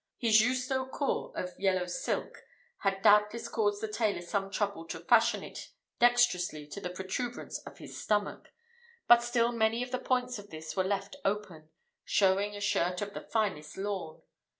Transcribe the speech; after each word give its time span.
His 0.17 0.41
justaucorps 0.41 1.35
of 1.35 1.59
yellow 1.59 1.85
silk 1.85 2.39
had 2.79 3.03
doubtless 3.03 3.47
caused 3.47 3.83
the 3.83 3.87
tailor 3.87 4.23
some 4.23 4.49
trouble 4.49 4.87
to 4.87 4.99
fashion 4.99 5.43
it 5.43 5.69
dexterously 5.99 6.65
to 6.69 6.81
the 6.81 6.89
protuberance 6.89 7.59
of 7.67 7.77
his 7.77 8.01
stomach; 8.01 8.51
but 9.07 9.21
still 9.21 9.51
many 9.51 9.83
of 9.83 9.91
the 9.91 9.99
points 9.99 10.39
of 10.39 10.49
this 10.49 10.75
were 10.75 10.83
left 10.83 11.17
open, 11.23 11.69
showing 12.03 12.55
a 12.55 12.59
shirt 12.61 13.03
of 13.03 13.13
the 13.13 13.21
finest 13.21 13.77
lawn. 13.77 14.23